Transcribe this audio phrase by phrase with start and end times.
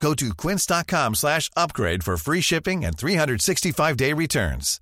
[0.00, 4.80] Go to quince.com slash upgrade for free shipping and 365-day returns.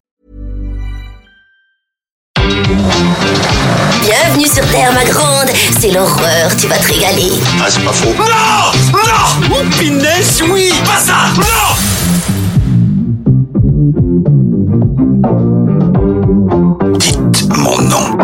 [4.02, 5.48] Bienvenue sur Terre, ma grande.
[5.80, 7.30] C'est l'horreur, tu vas te régaler.
[7.62, 8.12] Ah, c'est pas faux.
[8.12, 8.24] Non
[8.92, 12.74] Non Oh, punaise, oui Pas ça Non
[17.28, 18.16] Dites mon nom.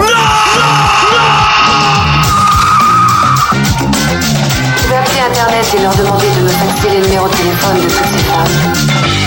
[4.77, 6.27] Je vais appeler Internet et leur demander
[6.81, 8.47] faxer les numéros de téléphone de toutes ces femmes.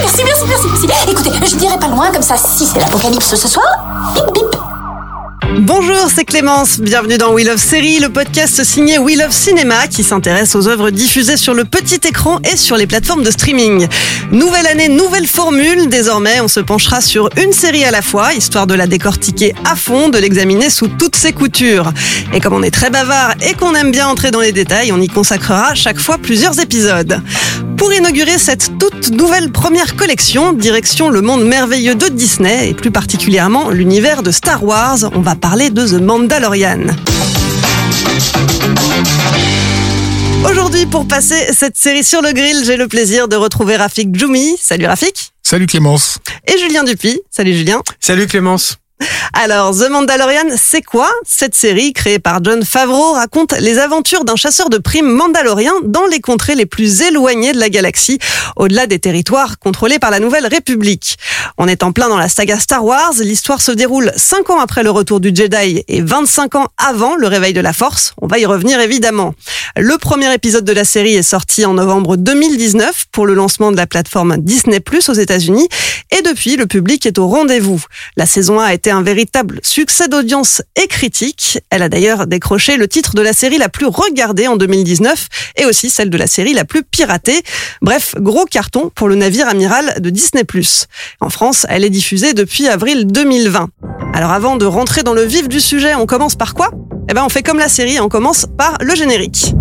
[0.01, 1.11] Merci, merci, merci, merci.
[1.11, 3.65] Écoutez, je dirai pas loin, comme ça, si c'est l'apocalypse ce soir,
[4.15, 4.52] bip bip.
[5.51, 6.79] Bonjour, c'est Clémence.
[6.79, 10.89] Bienvenue dans We Love Série, le podcast signé We Love Cinéma qui s'intéresse aux œuvres
[10.89, 13.87] diffusées sur le petit écran et sur les plateformes de streaming.
[14.31, 15.89] Nouvelle année, nouvelle formule.
[15.89, 19.75] Désormais, on se penchera sur une série à la fois, histoire de la décortiquer à
[19.75, 21.91] fond, de l'examiner sous toutes ses coutures.
[22.33, 25.01] Et comme on est très bavard et qu'on aime bien entrer dans les détails, on
[25.01, 27.21] y consacrera chaque fois plusieurs épisodes.
[27.77, 32.91] Pour inaugurer cette toute nouvelle première collection, direction le monde merveilleux de Disney et plus
[32.91, 36.87] particulièrement l'univers de Star Wars, on va parler de The Mandalorian.
[40.49, 44.57] Aujourd'hui, pour passer cette série sur le grill, j'ai le plaisir de retrouver Rafik Djoumi.
[44.59, 45.31] Salut Rafik.
[45.41, 46.19] Salut Clémence.
[46.47, 47.21] Et Julien Dupuis.
[47.29, 47.81] Salut Julien.
[47.99, 48.77] Salut Clémence.
[49.33, 54.35] Alors, The Mandalorian, c'est quoi Cette série, créée par John Favreau, raconte les aventures d'un
[54.35, 58.19] chasseur de primes mandalorien dans les contrées les plus éloignées de la galaxie,
[58.55, 61.17] au-delà des territoires contrôlés par la Nouvelle République.
[61.57, 64.83] On est en plein dans la saga Star Wars, l'histoire se déroule 5 ans après
[64.83, 68.13] le retour du Jedi et 25 ans avant le réveil de la Force.
[68.21, 69.33] On va y revenir évidemment.
[69.75, 73.77] Le premier épisode de la série est sorti en novembre 2019 pour le lancement de
[73.77, 75.67] la plateforme Disney Plus aux États-Unis
[76.15, 77.83] et depuis, le public est au rendez-vous.
[78.17, 81.59] La saison 1 a été un véritable succès d'audience et critique.
[81.69, 85.27] Elle a d'ailleurs décroché le titre de la série la plus regardée en 2019
[85.57, 87.41] et aussi celle de la série la plus piratée.
[87.81, 90.43] Bref, gros carton pour le navire amiral de Disney+.
[91.19, 93.69] En France, elle est diffusée depuis avril 2020.
[94.13, 96.71] Alors avant de rentrer dans le vif du sujet, on commence par quoi?
[97.09, 99.53] Eh ben on fait comme la série, on commence par le générique.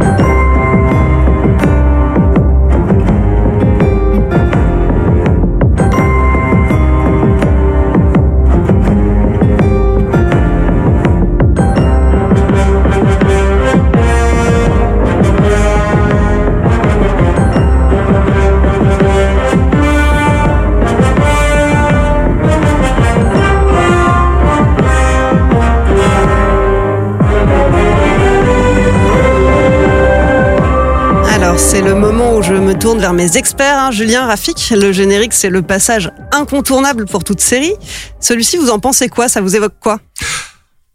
[31.53, 33.91] Alors c'est le moment où je me tourne vers mes experts, hein.
[33.91, 34.73] Julien, Rafik.
[34.75, 37.75] Le générique, c'est le passage incontournable pour toute série.
[38.21, 39.29] Celui-ci, vous en pensez quoi?
[39.29, 40.01] Ça vous évoque quoi?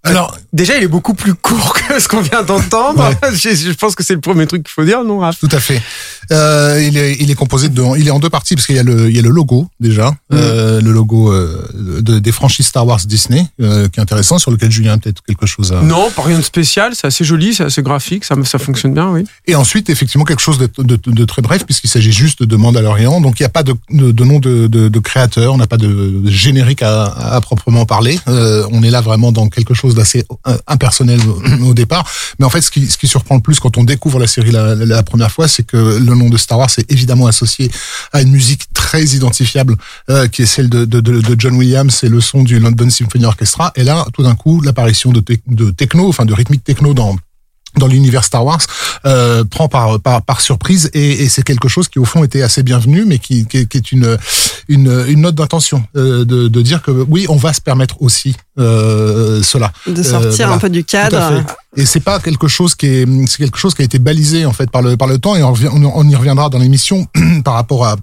[0.08, 3.12] Alors, Déjà, il est beaucoup plus court que ce qu'on vient d'entendre.
[3.32, 5.60] je, je pense que c'est le premier truc qu'il faut dire, non, Raph tout à
[5.60, 5.82] fait.
[6.32, 8.80] Euh, il, est, il est composé de, il est en deux parties parce qu'il y
[8.80, 12.68] a le, il y a le logo déjà, euh, le logo euh, de, des franchises
[12.68, 15.82] Star Wars Disney, euh, qui est intéressant, sur lequel Julien a peut-être quelque chose à.
[15.82, 16.94] Non, pas rien de spécial.
[16.96, 19.26] C'est assez joli, c'est assez graphique, ça, ça fonctionne bien, oui.
[19.48, 23.20] Et ensuite, effectivement, quelque chose de, de, de très bref puisqu'il s'agit juste de Mandalorian.
[23.20, 26.32] Donc, il n'y a pas de, de, nom de, créateur, on n'a pas de, de
[26.32, 28.20] générique à, à proprement parler.
[28.28, 31.20] Euh, on est là vraiment dans quelque chose d'assez euh, impersonnel
[31.62, 32.10] au, départ.
[32.40, 34.52] Mais en fait, ce qui, ce qui surprend le plus quand on découvre la série
[34.52, 37.70] la, la, première fois, c'est que le nom de Star Wars est évidemment associé
[38.14, 39.76] à une musique très identifiable,
[40.10, 43.26] euh, qui est celle de, de, de, John Williams et le son du London Symphony
[43.26, 43.72] Orchestra.
[43.76, 47.16] Et là, tout d'un coup, l'apparition de, de techno, enfin de rythmique techno dans
[47.78, 48.60] dans l'univers Star Wars
[49.06, 52.42] euh, prend par, par par surprise et, et c'est quelque chose qui au fond était
[52.42, 54.18] assez bienvenu mais qui, qui, qui est une
[54.68, 58.36] une, une note d'intention euh, de, de dire que oui on va se permettre aussi
[58.60, 60.54] euh, cela De sortir voilà.
[60.54, 61.44] un peu du cadre.
[61.76, 64.54] Et c'est pas quelque chose qui est, c'est quelque chose qui a été balisé en
[64.54, 67.06] fait par le par le temps et on, on y reviendra dans l'émission
[67.44, 67.98] par rapport à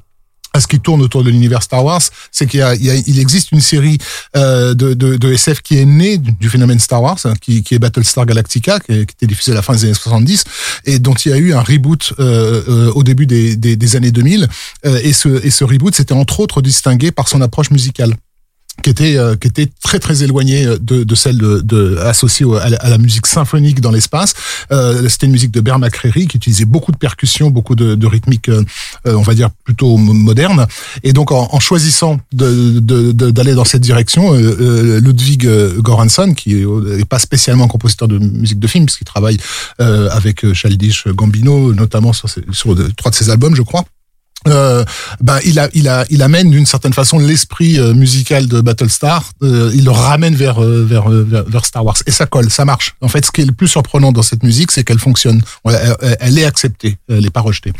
[0.55, 2.91] à ce qui tourne autour de l'univers Star Wars, c'est qu'il y a, il y
[2.91, 3.99] a- il existe une série
[4.37, 7.75] euh, de, de, de SF qui est née du, phénomène Star Wars, hein, qui, qui
[7.75, 10.45] est Battlestar Galactica, qui, était diffusée à la fin des années 70,
[10.85, 13.97] et dont il y a eu un reboot euh, euh, au début des, des, des
[13.97, 14.49] années 2000.
[14.87, 18.15] Euh, et, ce, et ce reboot s'était entre autres distingué par son approche musicale
[18.83, 22.89] qui était euh, qui était très très éloignée de, de celle de, de associée à
[22.89, 24.35] la, musique symphonique dans l'espace.
[24.73, 28.07] Euh, C'était une musique de Bert McCreary qui utilisait beaucoup de percussions, beaucoup de, de
[28.07, 28.65] rythmiques, euh,
[29.07, 30.67] euh, on va dire plutôt mo- modernes.
[31.03, 35.47] Et donc en, en choisissant de- de- de- d'aller dans cette direction, euh, euh, Ludwig
[35.47, 39.39] euh, Göransson, qui n'est pas spécialement compositeur de musique de film, puisqu'il travaille
[39.81, 43.85] euh, avec euh, Childish Gambino, notamment sur, ses- sur trois de ses albums, je crois.
[44.47, 44.85] Euh,
[45.21, 49.31] ben il a il a il amène d'une certaine façon l'esprit euh, musical de Battlestar
[49.43, 51.97] euh, il le ramène vers, euh, vers euh, vers vers Star Wars.
[52.07, 52.95] Et ça colle ça marche.
[53.01, 55.43] En fait ce qui est le plus surprenant dans cette musique c'est qu'elle fonctionne.
[56.21, 57.73] Elle est acceptée elle n'est pas rejetée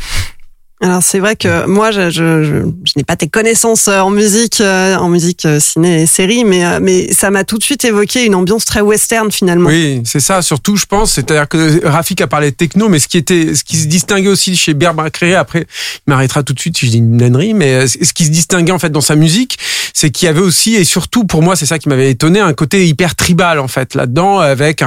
[0.81, 2.65] Alors c'est vrai que moi je, je,
[2.97, 6.81] n'ai pas tes connaissances euh, en musique, euh, en musique euh, ciné et série, mais
[6.81, 9.69] mais ça m'a tout de suite évoqué une ambiance très western finalement.
[9.69, 10.41] Oui, c'est ça.
[10.41, 13.63] Surtout, je pense, c'est-à-dire que Rafik a parlé de techno, mais ce qui était, ce
[13.63, 16.91] qui se distinguait aussi chez Bert Cré, après, il m'arrêtera tout de suite si je
[16.91, 19.57] dis une nannerie, mais ce qui se distinguait en fait dans sa musique,
[19.93, 22.53] c'est qu'il y avait aussi, et surtout pour moi, c'est ça qui m'avait étonné, un
[22.53, 24.83] côté hyper tribal en fait là-dedans, avec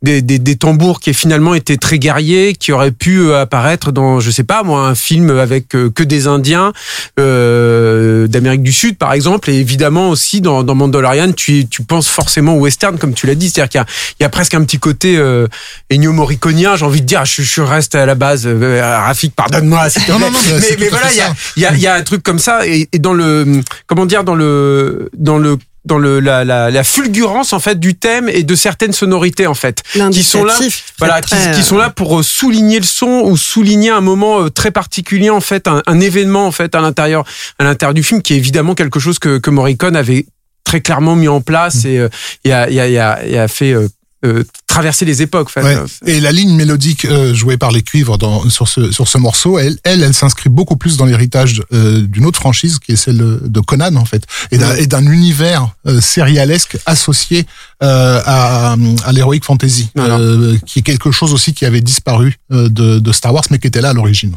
[0.00, 4.30] des, des, des tambours qui finalement étaient très guerriers, qui auraient pu apparaître dans, je
[4.30, 6.72] sais pas moi, un film avec euh, que des Indiens
[7.18, 12.08] euh, d'Amérique du Sud par exemple, et évidemment aussi dans, dans Mandalorian, tu, tu penses
[12.08, 13.86] forcément au western comme tu l'as dit, c'est-à-dire qu'il y a,
[14.20, 15.46] il y a presque un petit côté euh,
[15.92, 19.88] Ennio Morriconien, j'ai envie de dire, je, je reste à la base, euh, Rafik, pardonne-moi,
[20.08, 22.22] Non, non, non, mais mais, voilà, il y a, y, a, y a un truc
[22.22, 25.56] comme ça, et, et dans le, comment dire, dans le, dans le
[25.86, 29.54] dans le la, la, la fulgurance en fait du thème et de certaines sonorités en
[29.54, 30.54] fait qui sont là
[30.98, 34.70] voilà qui, sont là pour euh, souligner le son ou souligner un moment euh, très
[34.70, 37.24] particulier en fait un, un événement en fait à l'intérieur
[37.58, 40.26] à l'intérieur du film qui est évidemment quelque chose que que Morricone avait
[40.66, 42.08] très clairement mis en place et euh,
[42.44, 43.88] et a, et a, et a, et a fait euh,
[44.24, 45.48] euh, traverser les époques.
[45.48, 45.62] en fait.
[45.62, 45.84] Ouais.
[46.06, 49.58] Et la ligne mélodique euh, jouée par les cuivres dans, sur ce sur ce morceau,
[49.58, 53.18] elle, elle, elle s'inscrit beaucoup plus dans l'héritage euh, d'une autre franchise qui est celle
[53.42, 57.46] de Conan en fait, et d'un univers euh, sérialesque associé
[57.82, 60.18] euh, à, à l'heroic fantasy, Voilà.
[60.18, 63.58] euh, qui est quelque chose aussi qui avait disparu euh, de, de Star Wars, mais
[63.58, 64.32] qui était là à l'origine.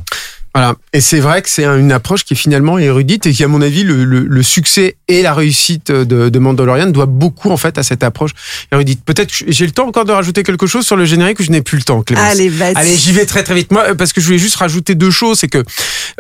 [0.56, 0.76] Voilà.
[0.94, 3.48] Et c'est vrai que c'est un- une approche qui est finalement érudite et qui, à
[3.48, 7.58] mon avis, le, le, le succès et la réussite de, de Mandalorian doit beaucoup en
[7.58, 8.32] fait à cette approche
[8.72, 9.04] érudite.
[9.06, 11.52] Peut-être que j'ai le temps encore de rajouter quelque chose sur le générique ou je
[11.52, 12.32] n'ai plus le temps, Clémence?
[12.32, 12.76] Allez, vas-y.
[12.76, 13.72] Allez, j'y vais très très vite.
[13.72, 15.64] Moi, parce que je voulais juste rajouter deux choses, c'est que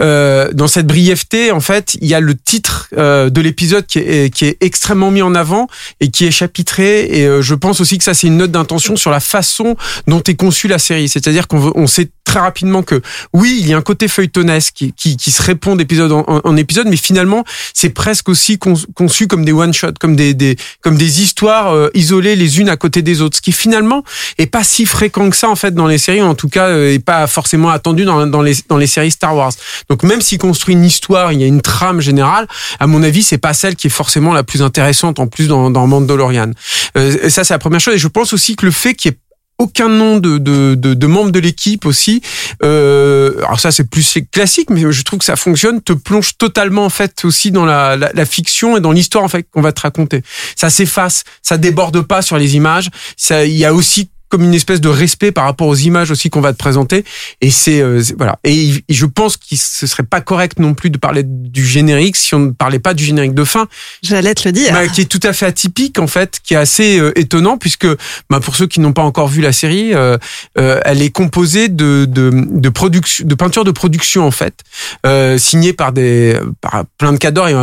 [0.01, 3.99] euh, dans cette brièveté, en fait, il y a le titre euh, de l'épisode qui
[3.99, 5.67] est, qui est extrêmement mis en avant
[5.99, 7.05] et qui est chapitré.
[7.05, 9.75] Et euh, je pense aussi que ça, c'est une note d'intention sur la façon
[10.07, 11.09] dont est conçue la série.
[11.09, 13.01] C'est-à-dire qu'on on sait très rapidement que
[13.33, 16.87] oui, il y a un côté qui, qui, qui se répond d'épisode en, en- épisode,
[16.87, 17.43] mais finalement,
[17.73, 21.73] c'est presque aussi con- conçu comme des one shot, comme des, des comme des histoires
[21.73, 24.03] euh, isolées les unes à côté des autres, ce qui finalement
[24.37, 26.93] est pas si fréquent que ça en fait dans les séries, en tout cas, euh,
[26.93, 29.53] est pas forcément attendu dans, dans les dans les séries Star Wars.
[29.89, 32.47] Donc même s'il construit une histoire, il y a une trame générale,
[32.79, 35.69] à mon avis, c'est pas celle qui est forcément la plus intéressante en plus dans,
[35.71, 36.51] dans Mandalorian.
[36.97, 37.93] Euh, ça, c'est la première chose.
[37.95, 39.17] Et je pense aussi que le fait qu'il y ait
[39.59, 42.21] aucun nom de, de, de, de membres de l'équipe aussi.
[42.63, 46.85] Euh, alors ça c'est plus classique, mais je trouve que ça fonctionne, te plonge totalement
[46.85, 49.71] en fait aussi dans la, la, la fiction et dans l'histoire en fait qu'on va
[49.71, 50.23] te raconter.
[50.55, 52.89] Ça s'efface, ça déborde pas sur les images.
[53.29, 56.41] Il y a aussi comme une espèce de respect par rapport aux images aussi qu'on
[56.41, 57.03] va te présenter
[57.41, 60.97] et c'est euh, voilà et, je pense qu'il ce serait pas correct non plus de
[60.97, 63.67] parler du générique si on ne parlait pas du générique de fin
[64.01, 64.71] J'allais te le dire.
[64.73, 67.87] bah, qui est tout à fait atypique en fait, qui est assez euh, étonnant puisque
[68.29, 70.17] bah, pour ceux qui n'ont pas encore vu la série, euh,
[70.57, 74.61] euh, elle est composée de de de production, de peinture de production en fait,
[75.05, 77.47] euh, signée par des par plein de cadors.
[77.47, 77.53] Et,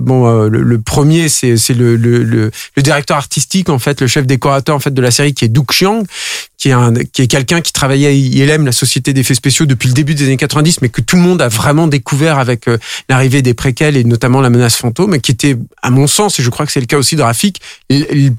[0.00, 4.06] bon, le, le premier c'est c'est le, le le le directeur artistique en fait, le
[4.06, 6.02] chef décorateur en fait de la série qui est Doug Chiang
[6.56, 9.88] qui est un qui est quelqu'un qui travaillait à ILM, la société d'effets spéciaux depuis
[9.88, 12.78] le début des années 90, mais que tout le monde a vraiment découvert avec euh,
[13.08, 16.42] l'arrivée des préquels et notamment la menace fantôme, et qui était, à mon sens, et
[16.42, 17.60] je crois que c'est le cas aussi de Rafik,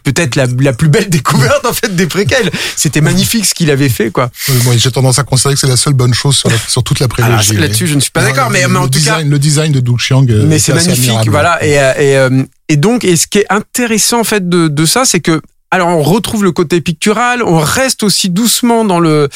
[0.03, 2.51] peut-être la, la plus belle découverte en fait des préquels.
[2.75, 4.29] C'était magnifique ce qu'il avait fait, quoi.
[4.77, 7.05] J'ai tendance à considérer que c'est la seule bonne chose sur, la- sur toute la
[7.17, 7.55] Alors, prélogie.
[7.57, 9.99] là-dessus, je ne suis pas d'accord, mais, en tout cas, design, le design de Doug
[9.99, 11.31] Chiang, mais c'est magnifique, admirable.
[11.31, 11.63] voilà.
[11.65, 14.85] Et, euh, et, euh, et donc, et ce qui est intéressant en fait de, de
[14.85, 19.29] ça, c'est que alors on retrouve le côté pictural, on reste aussi doucement dans le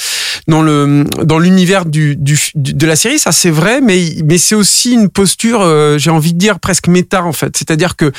[0.47, 4.55] dans le dans l'univers du, du de la série, ça c'est vrai, mais mais c'est
[4.55, 7.55] aussi une posture, euh, j'ai envie de dire presque méta en fait.
[7.55, 8.11] C'est-à-dire que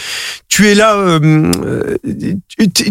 [0.49, 1.97] tu es là, euh, euh,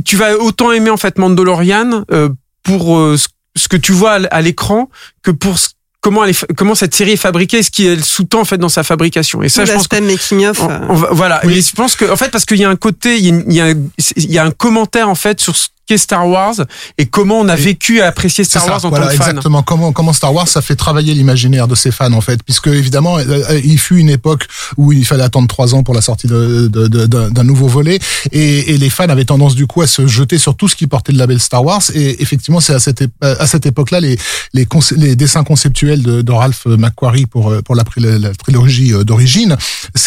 [0.03, 2.30] tu, vas autant aimer en fait Mandalorian euh,
[2.63, 3.18] pour euh,
[3.56, 4.89] ce, que tu vois à l'écran
[5.22, 5.70] que pour ce-
[6.03, 8.69] comment elle est, comment cette série est fabriquée, ce qui elle sous-tend en fait dans
[8.69, 9.41] sa fabrication.
[9.41, 10.62] Et ça, je pense que making of.
[10.62, 11.43] on- on va- voilà.
[11.45, 13.69] Et je pense que, en fait, parce qu'il y a un côté, il y a,
[13.72, 16.56] il y a un commentaire en fait sur ce qu'est Star Wars
[16.98, 19.30] et comment on a vécu à apprécier Star ça, Wars en voilà, tant que fan.
[19.30, 19.63] exactement.
[19.63, 23.18] Comment comment Star Wars ça fait travailler l'imaginaire de ses fans en fait, puisque évidemment
[23.20, 24.48] euh, euh, il fut une époque
[24.78, 27.68] où il fallait attendre trois ans pour la sortie de- de- de- d'un d'un nouveau
[27.68, 28.00] volet
[28.32, 30.88] et, et les fans avaient tendance du coup à se jeter sur tout ce qui
[30.88, 34.18] portait le label Star Wars et effectivement c'est à cette ép- à cette époque-là les
[34.54, 39.04] les, les dessins conceptuels de, Ralph McQuarrie pour euh, pour la, la- la trilogie euh,
[39.04, 39.56] d'origine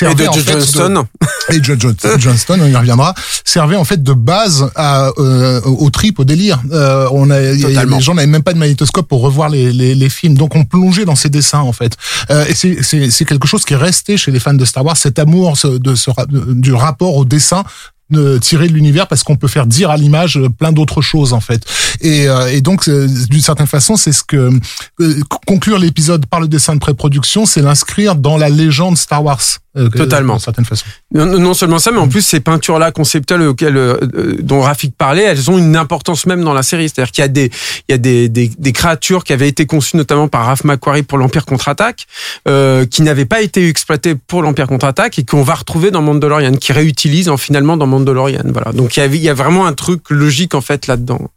[0.02, 1.04] Et de Joe Johnston.
[1.50, 3.14] et John- Johnston, on y reviendra,
[3.45, 6.61] servait en fait de base à, euh, au trip, au délire.
[6.73, 9.73] Euh, on a, y a- les gens n'avaient même pas de magnétoscope pour revoir les,
[9.73, 11.96] les, les films, donc on plongeait dans ces dessins en fait.
[12.30, 15.18] Euh, et c'est- quelque chose qui est resté chez les fans de Star Wars, cet
[15.18, 16.11] amour ce- de ce,
[16.54, 17.64] du rapport au dessin
[18.08, 21.32] de tiré de l'univers parce qu'on peut faire dire à l'image euh, plein d'autres choses
[21.32, 21.64] en fait
[22.00, 24.52] et, euh, et donc euh, d'une certaine façon c'est ce que
[25.00, 29.42] euh, conclure l'épisode par le dessin de pré-production c'est l'inscrire dans la légende Star Wars
[29.90, 30.35] Totalement.
[30.35, 33.97] d'une certaine façon Non, non seulement ça, mais en plus ces peintures-là conceptuelles auxquelles euh,
[34.14, 36.88] euh, dont Rafik parlait, elles ont une importance même dans la série.
[36.88, 37.50] C'est-à-dire qu'il y a des
[37.88, 41.02] il y a des, des, des créatures qui avaient été conçues notamment par Ralph McQuarrie
[41.02, 42.06] pour l'Empire contre-attaque,
[42.49, 46.52] euh, qui n'avaient pas été exploitées pour l'Empire contre-attaque et qu'on va retrouver dans Mandalorian,
[46.52, 48.45] qui réutilisent en, finalement dans Mandalorian.
[48.47, 48.73] Voilà.
[48.73, 51.30] Donc il y a, il y a vraiment un truc logique en fait là-dedans.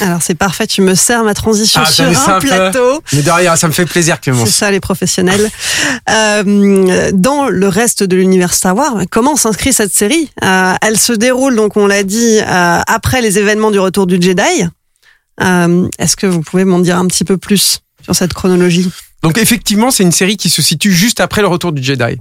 [0.00, 3.02] Alors c'est parfait, tu me sers ma transition Ah, sur un peu plateau.
[3.12, 4.48] Mais derrière, ça me fait plaisir, C'est Clémence.
[4.50, 5.50] ça les professionnels.
[6.10, 10.30] Euh, dans le reste de l'univers Star Wars, comment s'inscrit cette série?
[10.42, 14.20] Euh, Elle se déroule, donc on l'a dit, euh, après les événements du retour du
[14.20, 14.64] Jedi.
[15.42, 18.90] Euh, Est-ce que vous pouvez m'en dire un petit peu plus sur cette chronologie?
[19.22, 22.18] Donc effectivement, c'est une série qui se situe juste après le retour du Jedi.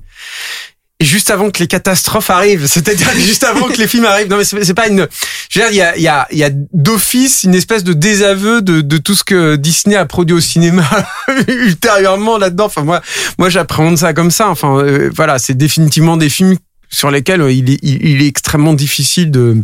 [1.01, 4.29] Juste avant que les catastrophes arrivent, c'est-à-dire juste avant que les films arrivent.
[4.29, 5.08] Non mais c'est pas une.
[5.55, 9.15] Il y a, y a, y a d'office une espèce de désaveu de, de tout
[9.15, 10.88] ce que Disney a produit au cinéma
[11.48, 12.65] ultérieurement là-dedans.
[12.65, 13.01] Enfin moi,
[13.38, 14.50] moi j'appréhende ça comme ça.
[14.50, 16.58] Enfin euh, voilà, c'est définitivement des films
[16.89, 19.58] sur lesquels euh, il est, il est extrêmement difficile de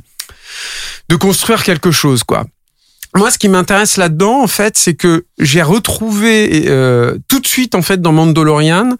[1.10, 2.46] de construire quelque chose quoi.
[3.16, 7.74] Moi, ce qui m'intéresse là-dedans, en fait, c'est que j'ai retrouvé euh, tout de suite,
[7.74, 8.96] en fait, dans Mandalorian,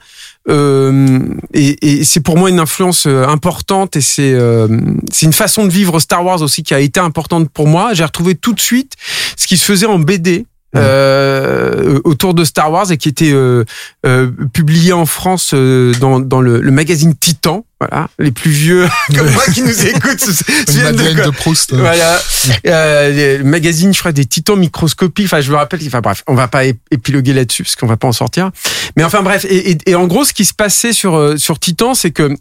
[0.50, 1.20] euh,
[1.54, 4.68] et, et c'est pour moi une influence euh, importante, et c'est euh,
[5.12, 7.94] c'est une façon de vivre Star Wars aussi qui a été importante pour moi.
[7.94, 8.94] J'ai retrouvé tout de suite
[9.36, 10.46] ce qui se faisait en BD.
[10.76, 13.64] Euh, autour de Star Wars et qui était euh,
[14.06, 17.64] euh, publié en France euh, dans, dans le, le magazine Titan.
[17.80, 20.26] Voilà, les plus vieux comme moi qui nous écoutent
[20.68, 21.26] Une de Madeleine quoi.
[21.26, 21.74] de Proust.
[21.74, 22.20] euh, Voilà.
[22.66, 25.28] Euh, le magazine, je crois, des titans microscopiques.
[25.28, 25.80] Enfin, je me rappelle.
[25.86, 28.50] Enfin, bref, on va pas ép- épiloguer là-dessus parce qu'on va pas en sortir.
[28.96, 29.46] Mais enfin, bref.
[29.48, 32.34] Et, et- et en gros, ce qui se passait sur euh, sur Titan, c'est que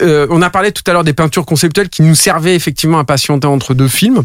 [0.00, 3.04] euh, on a parlé tout à l'heure des peintures conceptuelles qui nous servaient effectivement à
[3.04, 4.22] patienter entre deux films.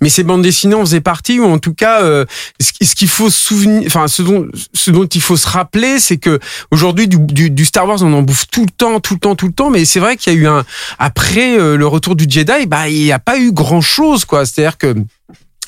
[0.00, 2.24] Mais ces bandes dessinées en faisaient partie, ou en tout cas, euh,
[2.60, 5.98] ce qui- ce qu'il faut souvenir, enfin, ce dont, ce dont il faut se rappeler,
[5.98, 6.38] c'est que
[6.70, 9.34] aujourd'hui, du, du, du Star Wars, on en bouffe tout le temps, tout le temps,
[9.36, 9.70] tout le temps.
[9.70, 10.64] Mais c'est vrai qu'il y a eu un
[10.98, 14.44] après euh, le retour du Jedi, bah, il n'y a pas eu grand chose, quoi.
[14.46, 14.94] C'est-à-dire que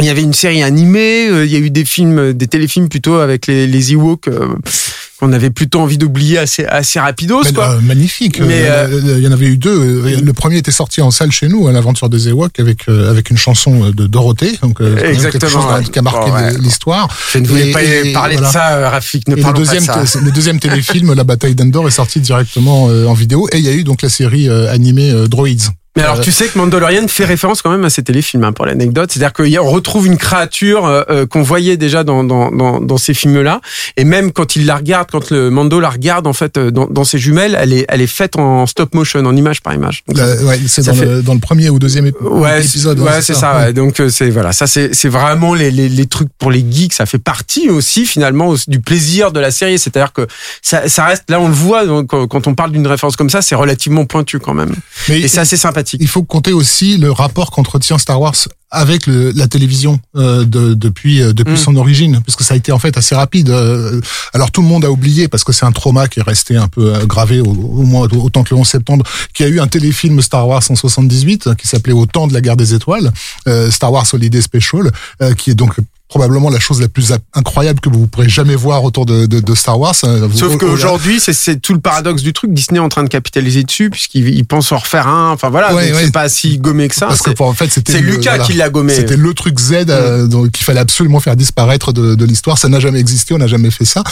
[0.01, 2.89] il y avait une série animée, euh, il y a eu des films, des téléfilms
[2.89, 4.49] plutôt avec les, les Ewoks euh,
[5.25, 7.71] qu'on avait plutôt envie d'oublier assez, assez rapidos, Mais, quoi.
[7.71, 8.41] euh, magnifique.
[8.41, 10.03] Mais, Euh, Il y en avait eu deux.
[10.23, 13.31] Le premier était sorti en salle chez nous, à l'aventure des Ewoks, avec euh, avec
[13.31, 16.59] une chanson de Dorothée, donc euh, Exactement, qui a marqué Bon, ouais.
[16.59, 17.09] l'histoire.
[17.33, 18.49] Je ne voulais Et- pas et- parler voilà.
[18.49, 20.21] de ça, Rafik, ne Et le deuxième, pas de ça.
[20.21, 23.49] le deuxième téléfilm, La bataille d'Endor, est sorti directement en vidéo.
[23.53, 25.49] Et il y a eu donc la série animée Droids.
[25.97, 28.53] Mais alors, Euh, tu sais que Mandalorian fait référence quand même à ces téléfilms, hein,
[28.53, 29.13] pour l'anecdote.
[29.13, 33.15] C'est-à-dire qu'on retrouve une créature euh, euh, qu'on voyait déjà dans, dans, dans, dans ces
[33.15, 33.61] films-là.
[33.97, 36.87] Et même quand il la regarde, quand le Mando la regarde, en fait, euh, dans,
[36.87, 40.03] dans ses jumelles, elle est, elle est faite en stop motion, en image par image.
[40.13, 42.99] La- ouais, c'est dans, fait- le, dans le premier ou deuxième ép- Ouais, épisode.
[42.99, 43.59] ouais, c'est ça.
[43.59, 43.65] ouais.
[43.67, 43.73] ouais.
[43.73, 46.93] Donc c'est voilà, ça c'est vraiment les, les les trucs pour les geeks.
[46.93, 49.79] Ça fait partie aussi finalement aussi du plaisir de la série.
[49.79, 50.27] C'est-à-dire que
[50.61, 53.31] ça ça reste là on le voit donc, quand quand on parle d'une référence comme
[53.31, 54.75] ça, c'est relativement pointu quand même.
[55.09, 55.84] Mais Et c'est assez sympathique.
[55.93, 58.35] Il faut compter aussi le rapport qu'entretient Star Wars
[58.71, 61.57] avec le, la télévision euh, de, depuis euh, depuis Mm.
[61.57, 63.51] son origine, parce que ça a été en fait assez rapide.
[63.51, 64.01] Euh,
[64.33, 66.67] Alors tout le monde a oublié parce que c'est un trauma qui est resté un
[66.67, 69.61] peu euh, gravé au, au moins autant que le 11 septembre, qu'il y a eu
[69.61, 72.75] un téléfilm Star Wars en 78 euh, qui s'appelait Au temps de la guerre des
[72.75, 73.13] étoiles,
[73.47, 74.91] euh, Star Wars Holiday Special,
[75.23, 75.77] euh, qui est donc
[76.09, 79.55] probablement la chose la plus incroyable que vous pourrez jamais voir autour de, de, de
[79.55, 79.95] Star Wars.
[80.05, 82.53] Euh, vous- Sauf au- qu'aujourd'hui, c'est c'est tout le paradoxe du truc.
[82.53, 85.31] Disney est en train de capitaliser dessus puisqu'il il pense en refaire un.
[85.33, 86.05] Enfin voilà, Ouais, ouais.
[86.05, 87.07] c'est pas si gommé que ça.
[87.07, 88.45] parce que C'est pour- en fait c'était c'est Lucas voilà.
[88.45, 88.95] qui l'a gommé.
[88.95, 92.59] C'était le truc Z euh, donc, qu'il fallait absolument faire disparaître de, de l'histoire.
[92.59, 94.03] Ça n'a jamais existé, on n'a jamais fait ça.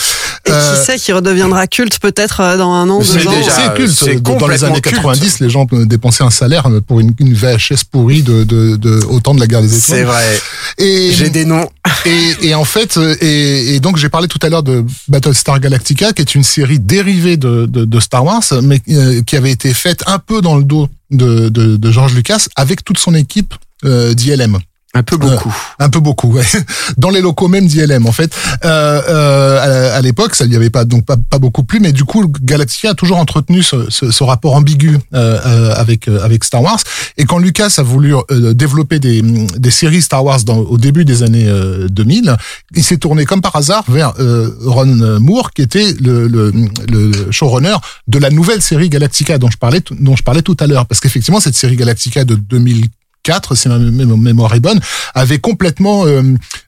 [0.47, 3.33] Et Euh, qui sait qui redeviendra culte peut-être euh, dans un an, C'est deux ans
[3.33, 3.93] déjà- c'est culte.
[3.93, 4.97] c'est Dans les années culte.
[4.97, 9.35] 90, les gens dépensaient un salaire pour une, une VHS pourrie de, de, de autant
[9.35, 10.07] de la guerre des C'est étoiles.
[10.07, 10.41] vrai.
[10.79, 11.69] Et, J'ai des noms.
[12.07, 15.59] Et, et en fait, euh, et, et donc j'ai parlé tout à l'heure de Battlestar
[15.61, 19.51] Galactica, qui est une série dérivée de, de, de Star Wars, mais euh, qui avait
[19.51, 23.15] été faite un peu dans le dos de, de, de George Lucas avec toute son
[23.15, 24.59] équipe euh, d'ILM.
[24.95, 25.55] Un peu beaucoup.
[25.79, 26.45] Un peu beaucoup, ouais.
[26.99, 28.35] Dans les locaux même d'ILM, en fait.
[28.65, 31.93] Euh, euh, à, à l'époque, ça n'y avait pas donc pas, pas beaucoup plus, mais
[31.93, 36.23] du coup, Galactica a toujours entretenu ce, ce, ce rapport ambigu euh, euh, avec euh,
[36.23, 36.79] avec Star Wars.
[37.17, 41.07] Et quand Lucas a voulu euh, développer des, des séries Star Wars dans, au début
[41.07, 42.37] des années euh, 2000,
[42.77, 46.53] il s'est tourné comme par hasard vers euh, Ron Moore, qui était le, le,
[46.91, 47.77] le showrunner
[48.09, 51.01] de la nouvelle série Galactica dont je parlais dont je parlais tout à l'heure, parce
[51.01, 52.89] qu'effectivement cette série Galactica de 2000
[53.23, 54.81] 4, si ma mé- mémoire est bonne,
[55.15, 56.23] avait complètement euh,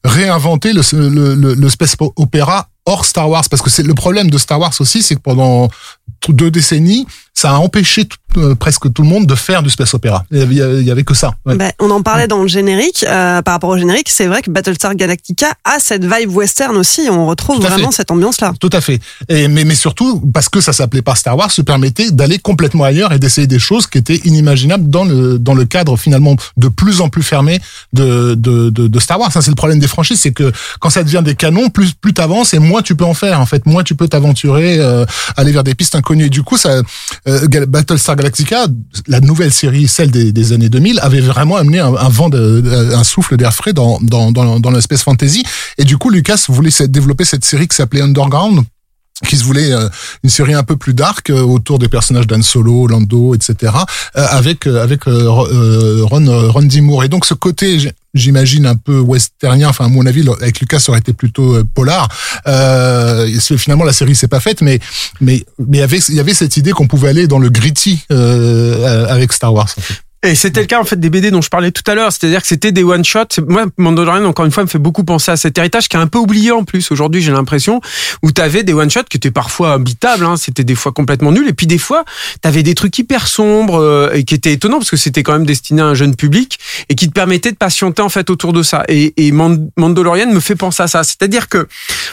[0.05, 3.45] réinventé le, le, le, space opéra hors Star Wars.
[3.49, 5.69] Parce que c'est le problème de Star Wars aussi, c'est que pendant
[6.29, 9.95] deux décennies, ça a empêché tout- euh, presque tout le monde de faire du space
[9.95, 10.25] opéra.
[10.33, 11.35] Il y avait, il y avait que ça.
[11.47, 11.55] Ouais.
[11.57, 13.05] Ben, on en parlait dans le générique.
[13.09, 17.03] euh, par rapport au générique, c'est vrai que Battlestar Galactica a cette vibe western aussi.
[17.11, 17.97] On retrouve vraiment fait.
[17.99, 18.53] cette ambiance-là.
[18.59, 19.01] Tout à fait.
[19.29, 22.83] Et, mais, mais surtout, parce que ça s'appelait pas Star Wars, se permettait d'aller complètement
[22.85, 26.69] ailleurs et d'essayer des choses qui étaient inimaginables dans le, dans le cadre finalement de
[26.69, 27.61] plus en plus fermé
[27.93, 29.31] de, de, de, de Star Wars.
[29.31, 30.51] Ça, c'est le problème des franchises, c'est que
[30.81, 33.41] quand ça devient des canons, plus, plus t'avances et moins tu peux en faire.
[33.41, 35.05] En fait, moins tu peux t'aventurer, euh,
[35.37, 36.27] aller vers des pistes inconnues.
[36.27, 36.83] Et du coup, ça,
[37.27, 38.67] euh, Battlestar Galactica,
[39.07, 42.63] la nouvelle série, celle des, années 2000, avait vraiment amené un, vent, de,
[42.95, 45.45] un souffle d'air frais dans, dans, dans, dans fantasy.
[45.79, 48.65] Et du coup, Lucas voulait développer cette série qui s'appelait Underground
[49.27, 49.89] qui se voulait euh,
[50.25, 53.73] une série un peu plus dark euh, autour des personnages d'Han Solo, Lando, etc.
[54.17, 56.83] euh, avec euh, avec euh, euh, Ron Ron D.
[57.05, 59.69] Et donc ce côté, j'imagine un peu westernien.
[59.69, 62.09] Enfin, à mon avis, avec Lucas, ça aurait été plutôt polar.
[62.49, 64.81] Euh, finalement, la série s'est pas faite, mais
[65.21, 65.79] mais mais
[66.09, 69.69] il y avait cette idée qu'on pouvait aller dans le gritty euh, avec Star Wars.
[69.79, 69.95] en fait.
[70.25, 72.41] Et c'était le cas en fait des BD dont je parlais tout à l'heure, c'est-à-dire
[72.41, 73.43] que c'était des one shots.
[73.47, 76.07] Moi, Mandalorian encore une fois me fait beaucoup penser à cet héritage qui est un
[76.07, 77.83] peu oublié en plus aujourd'hui, j'ai l'impression,
[78.23, 81.47] où t'avais des one shots qui étaient parfois habitables, hein, c'était des fois complètement nul,
[81.47, 82.05] et puis des fois
[82.41, 85.45] t'avais des trucs hyper sombres euh, et qui étaient étonnants parce que c'était quand même
[85.45, 88.63] destiné à un jeune public et qui te permettaient de patienter en fait autour de
[88.63, 88.85] ça.
[88.89, 91.69] Et, et Mand- Mandalorian me fait penser à ça, c'est-à-dire que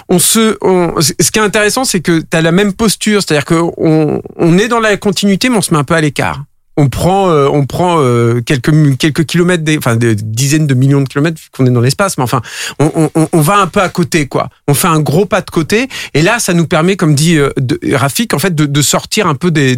[0.10, 3.56] on se, on, ce qui est intéressant, c'est que t'as la même posture, c'est-à-dire que
[3.78, 6.44] on, on est dans la continuité, mais on se met un peu à l'écart
[6.78, 11.02] on prend euh, on prend euh, quelques quelques kilomètres des enfin des dizaines de millions
[11.02, 12.42] de kilomètres qu'on est dans l'espace mais enfin
[12.80, 14.50] on, on, va un peu à côté quoi.
[14.68, 17.52] On fait un gros pas de côté et là ça nous permet comme dit euh,
[17.94, 19.76] Rafik en fait de, de sortir un peu des,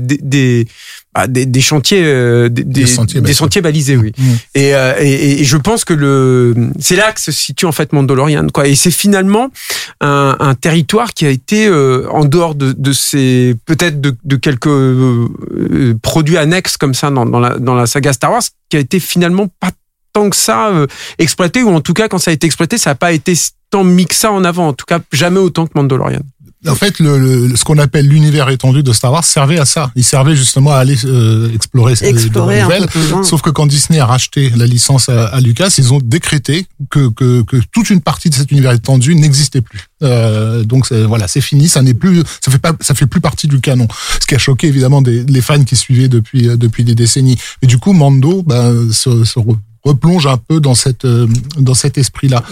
[1.13, 4.11] bah, des, des chantiers euh, des, des, sentiers des sentiers balisés oui.
[4.17, 4.23] Mm.
[4.55, 7.93] et, euh, et, et je pense que le c'est là que se situe en fait
[7.93, 8.67] Mandalorian quoi.
[8.67, 9.49] Et c'est finalement
[10.01, 14.35] un, un territoire qui a été euh, en dehors de, de ces peut-être de, de
[14.35, 18.43] quelques euh, euh, produits annexes comme ça dans, dans, la, dans la saga Star Wars
[18.69, 19.69] qui a été finalement pas
[20.13, 20.87] tant que ça euh,
[21.19, 23.33] exploité ou en tout cas quand ça a été exploité ça n'a pas été
[23.69, 24.67] tant mis que ça en avant.
[24.67, 26.21] En tout cas jamais autant que Mandalorian
[26.67, 29.91] En fait, le, le- ce qu'on appelle l'univers étendu de Star Wars servait à ça.
[29.95, 33.23] Il servait justement à aller euh, explorer, Explorer de nouvelles.
[33.23, 37.09] Sauf que quand Disney a racheté la licence à, à Lucas, ils ont décrété que,
[37.09, 39.81] que, que toute une partie de cet univers étendu n'existait plus.
[40.03, 43.47] Euh, donc voilà, c'est fini, ça n'est plus, ça fait pas, ça fait plus partie
[43.47, 43.87] du canon.
[44.21, 47.37] Ce qui a choqué évidemment des, les fans qui suivaient depuis euh, depuis des décennies.
[47.61, 51.73] Et du coup, Mando ben, se, se re- replonge un peu dans cette euh, dans
[51.73, 52.43] cet esprit-là.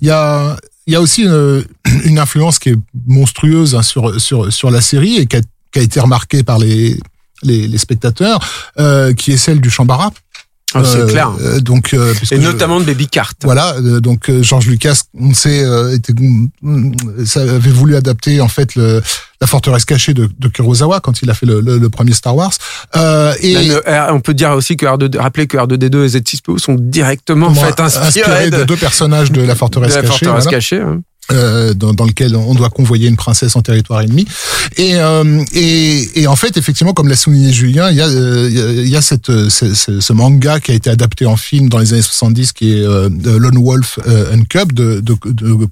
[0.00, 0.56] Il y a
[0.88, 1.64] il y a aussi une,
[2.04, 5.42] une influence qui est monstrueuse hein, sur sur sur la série et qui a,
[5.80, 6.98] été remarquée par les
[7.44, 8.40] les, les spectateurs,
[8.80, 10.10] euh, qui est celle du Chambara.
[10.74, 14.00] Ah, c'est Euh, clair euh, donc, euh, et je- notamment de Baby Cart voilà, euh,
[14.00, 16.12] donc euh, George Lucas, on sait, euh, était,
[16.62, 16.92] mm,
[17.24, 19.00] ça avait voulu adapter en fait le,
[19.40, 22.36] la forteresse cachée de, de Kurosawa quand il a fait le, le, le premier Star
[22.36, 22.52] Wars.
[22.96, 23.70] Euh, et
[24.10, 27.80] on peut dire aussi que R2, rappeler que R2D2 et Z6PO sont directement en fait
[27.80, 30.08] inspirés inspiré de, de deux personnages de la de forteresse la cachée.
[30.26, 30.50] forteresse voilà.
[30.58, 30.80] cachée.
[30.80, 31.00] hein.
[31.32, 34.26] Euh, dans, dans lequel on doit convoyer une princesse en territoire ennemi.
[34.76, 38.48] Et, euh, et, et en fait, effectivement, comme l'a souligné Julien, il y a, euh,
[38.50, 40.88] il y a- il y a cette, euh, ce, ce- ce manga qui a été
[40.90, 44.72] adapté en film dans les années 70, qui est euh, Lone Wolf euh, and Cub
[44.72, 45.66] de, de, de, de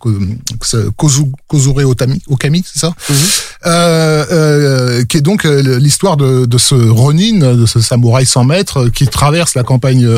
[0.97, 2.92] Kozu- Kozure Otami, Okami, c'est ça?
[3.66, 8.88] Euh, euh, Qui est donc l'histoire de, de ce Ronin, de ce samouraï sans maître,
[8.88, 10.09] qui traverse la campagne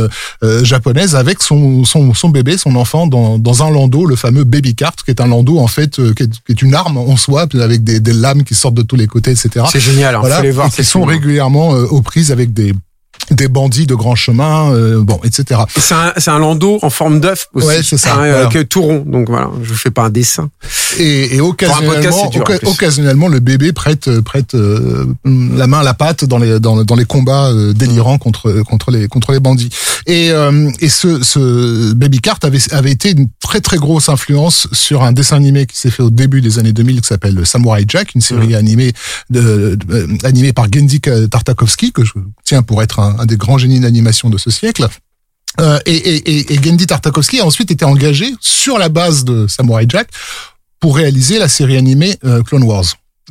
[0.62, 4.74] japonaise avec son, son, son bébé, son enfant, dans, dans un landau, le fameux baby
[4.74, 7.84] cart, qui est un landau en fait, euh, qui, est, une arme en soi, avec
[7.84, 9.64] des, des lames qui sortent de tous les côtés, etc.
[9.70, 10.70] C'est génial, hein, Voilà, faut les voir.
[10.70, 11.10] qui sont films.
[11.10, 12.74] régulièrement euh, aux prises avec des
[13.30, 15.60] des bandits de grand chemin, euh, bon, etc.
[15.76, 17.66] Et C'est un, un landau en forme d'œuf aussi.
[17.66, 18.38] Ouais, c'est ça, Hein, voilà.
[18.46, 19.04] Avec euh, tout rond.
[19.06, 20.50] Donc voilà, je vous fais pas un dessin.
[20.98, 25.82] Et, et podcast, occasionnellement, dur, oca- occasionnellement, le bébé prête prête euh, la main à
[25.82, 29.40] la pâte dans les dans, dans les combats euh, délirants contre contre les contre les
[29.40, 29.70] bandits.
[30.06, 34.68] Et euh, et ce ce Baby Cart avait avait été une très très grosse influence
[34.72, 37.84] sur un dessin animé qui s'est fait au début des années 2000 qui s'appelle Samurai
[37.86, 38.92] Jack, une série animée
[39.30, 42.12] de, de- euh, animée par Gendy Tartakovsky que je
[42.44, 44.87] tiens pour être un, un des grands génies d'animation de ce siècle.
[45.61, 50.09] Euh, et, et, Gendy Tartakovsky a ensuite été engagé sur la base de Samurai Jack
[50.78, 52.85] pour réaliser la série animée euh, Clone Wars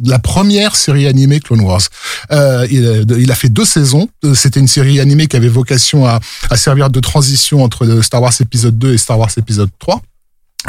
[0.06, 1.82] la première série animée Clone Wars.
[2.32, 4.08] Euh, il, a fait deux saisons.
[4.36, 6.20] C'était une série animée qui avait vocation à,
[6.52, 10.00] à servir de transition entre Star Wars épisode 2 et Star Wars épisode 3.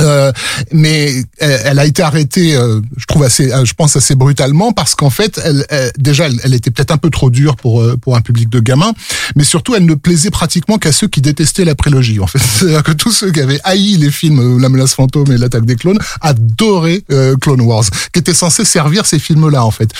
[0.00, 0.32] Euh,
[0.72, 4.94] mais elle, a été arrêtée, euh, je trouve assez, euh, je pense assez brutalement parce
[4.94, 5.66] qu'en fait, elle,
[5.98, 8.92] déjà, elle, était peut-être un peu trop dure pour pour un public de gamins,
[9.36, 12.20] mais surtout, elle ne plaisait pratiquement qu'à ceux qui détestaient la prélogie.
[12.20, 15.38] En fait, c'est-à-dire que tous ceux qui avaient haï les films La menace fantôme et
[15.38, 17.02] l'attaque des clones adoraient
[17.40, 19.90] Clone Wars, qui était censé servir ces films-là en fait.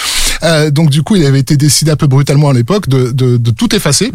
[0.70, 3.50] donc du coup, il avait été décidé un peu brutalement à l'époque de, de, de
[3.50, 4.12] tout effacer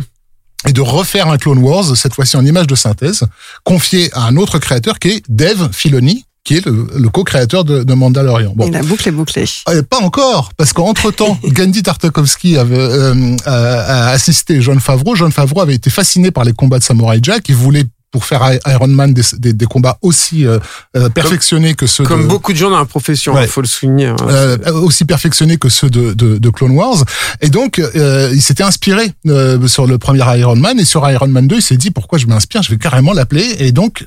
[0.67, 3.23] et de refaire un Clone Wars, cette fois-ci en image de synthèse,
[3.63, 7.83] confié à un autre créateur qui est Dave Filoni, qui est le, le co-créateur de,
[7.83, 8.53] de, Mandalorian.
[8.55, 8.69] Bon.
[8.69, 9.45] La boucle est bouclée.
[9.69, 15.15] Euh, pas encore, parce qu'entre-temps, Gandhi Tartakovsky avait euh, a assisté John Favreau.
[15.15, 17.47] John Favreau avait été fasciné par les combats de Samurai Jack.
[17.47, 20.59] Il voulait pour faire Iron Man des, des, des combats aussi euh,
[20.95, 24.07] euh perfectionnés que ceux comme beaucoup de gens dans la profession, il faut le souligner.
[24.07, 27.03] Hein, euh, aussi perfectionnés que ceux de, de, de Clone Wars.
[27.41, 31.27] Et donc, euh, il s'était inspiré euh, sur le premier Iron Man et sur Iron
[31.27, 33.45] Man 2, il s'est dit pourquoi je m'inspire, je vais carrément l'appeler.
[33.59, 34.05] Et donc,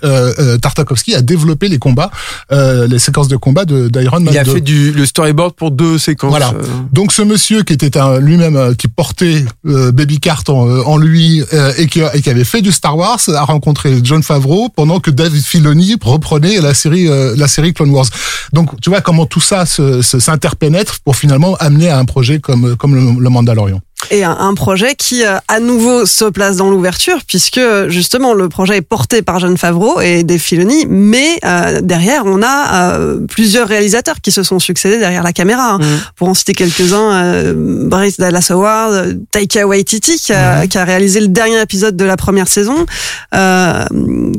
[0.62, 2.10] Tartakovsky a développé les combats,
[2.50, 4.30] les séquences de combat d'Iron Man 2.
[4.32, 6.30] Il a fait du, le storyboard pour deux séquences.
[6.30, 6.52] Voilà.
[6.92, 7.90] Donc, ce monsieur qui était
[8.20, 11.42] lui-même qui portait Baby Cart en, en lui
[11.78, 15.10] et qui, et qui avait fait du Star Wars a rencontré John Favreau pendant que
[15.10, 18.06] David Filoni reprenait la série euh, la série Clone Wars.
[18.52, 22.76] Donc tu vois comment tout ça s'interpénètre se, pour finalement amener à un projet comme
[22.76, 23.80] comme le Mandalorian
[24.10, 28.76] et un, projet qui euh, à nouveau se place dans l'ouverture puisque justement le projet
[28.76, 33.66] est porté par John Favreau et des Filoni mais euh, derrière on a euh, plusieurs
[33.66, 35.78] réalisateurs qui se sont succédés derrière la caméra hein.
[35.78, 36.00] mm.
[36.14, 40.68] pour en citer quelques-uns euh, Bryce Dallas Howard Taika Waititi qui a, mm.
[40.68, 42.86] qui a, réalisé le dernier épisode de la première saison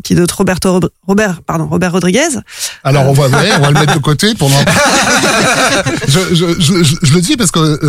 [0.04, 2.30] qui est d'autre Roberto Robert pardon Robert Rodriguez
[2.84, 4.50] alors on va on va le mettre de côté pour
[6.08, 7.80] je, je, je, je, le dis parce que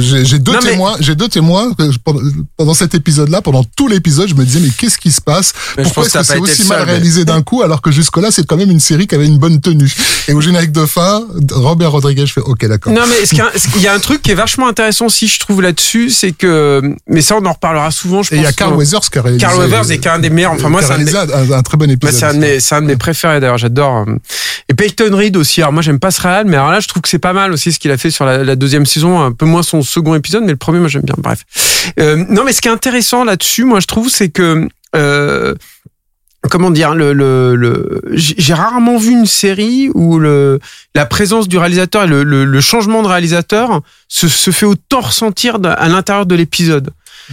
[0.00, 1.70] j'ai deux témoins j'ai deux témoins
[2.56, 6.06] pendant cet épisode-là, pendant tout l'épisode, je me disais mais qu'est-ce qui se passe Pourquoi
[6.06, 8.80] est-ce que c'est aussi mal réalisé d'un coup alors que jusque-là c'est quand même une
[8.80, 9.92] série qui avait une bonne tenue
[10.28, 11.22] Et au générique de fin,
[11.52, 12.92] Robert Rodriguez, je fais ok d'accord.
[12.92, 13.38] Non mais
[13.76, 16.82] il y a un truc qui est vachement intéressant aussi je trouve là-dessus, c'est que
[17.08, 18.22] mais ça on en reparlera souvent.
[18.22, 19.40] Je et il y a Carl Weathers qui a réalisé.
[19.40, 20.52] Carl Weathers est un des meilleurs.
[20.52, 22.14] Enfin moi c'est un, un, très bon épisode.
[22.14, 24.06] C'est un, un, de mes préférés d'ailleurs, j'adore.
[24.68, 25.60] Et Peyton Reed aussi.
[25.60, 27.52] Alors moi j'aime pas ce réal, mais alors là je trouve que c'est pas mal
[27.52, 30.14] aussi ce qu'il a fait sur la, la, deuxième saison, un peu moins son second
[30.14, 31.44] épisode, mais le premier moi j'aime Bref.
[31.98, 35.54] Euh, non, mais ce qui est intéressant là-dessus, moi, je trouve, c'est que euh,
[36.50, 40.60] comment dire le, le, j'ai rarement vu une série où le
[40.94, 45.58] la présence du réalisateur et le, le, changement de réalisateur se, se fait autant ressentir
[45.64, 46.90] à l'intérieur de l'épisode.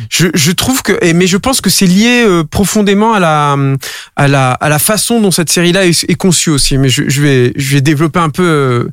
[0.10, 3.58] Je, je, trouve que mais je pense que c'est lié euh, profondément à la
[4.16, 7.52] à la à la façon dont cette série là est, conçue aussi mais je, vais
[7.58, 8.88] je vais développer un peu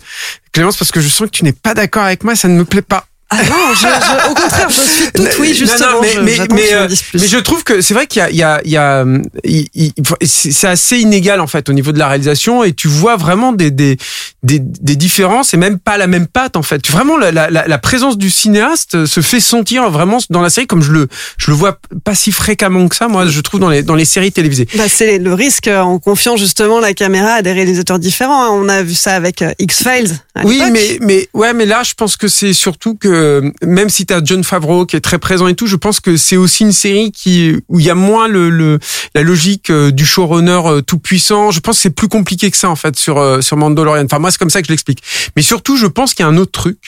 [0.50, 2.64] Clémence parce que je sens que tu n'es pas d'accord avec moi ça ne me
[2.64, 6.00] plaît pas ah non, je, je, au contraire, je suis toute oui, justement.
[6.00, 8.76] mais, mais, mais, euh, mais, je trouve que c'est vrai qu'il y a, il y
[8.76, 9.04] a,
[9.44, 9.92] il il,
[10.24, 13.70] c'est assez inégal en fait au niveau de la réalisation et tu vois vraiment des,
[13.70, 13.98] des,
[14.42, 16.88] des, des différences et même pas la même patte en fait.
[16.88, 20.82] Vraiment, la, la, la, présence du cinéaste se fait sentir vraiment dans la série comme
[20.82, 23.08] je le, je le vois pas si fréquemment que ça.
[23.08, 24.68] Moi, je trouve dans les, dans les séries télévisées.
[24.74, 28.44] Bah, c'est le risque en confiant justement la caméra à des réalisateurs différents.
[28.44, 28.50] Hein.
[28.52, 30.18] On a vu ça avec euh, X-Files.
[30.44, 34.06] Oui, mais, mais, ouais, mais là, je pense que c'est surtout que euh, même si
[34.06, 36.62] tu as John Favreau qui est très présent et tout, je pense que c'est aussi
[36.64, 38.78] une série qui où il y a moins le, le
[39.14, 41.50] la logique euh, du showrunner euh, tout puissant.
[41.50, 44.04] Je pense que c'est plus compliqué que ça en fait sur sur Mandalorian.
[44.04, 45.02] Enfin moi c'est comme ça que je l'explique.
[45.36, 46.78] Mais surtout je pense qu'il y a un autre truc,